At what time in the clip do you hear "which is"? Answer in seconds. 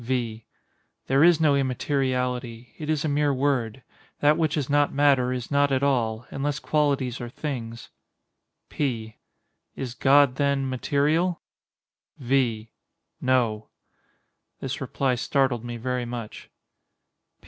4.35-4.67